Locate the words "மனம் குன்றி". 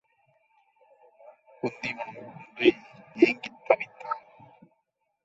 1.93-2.69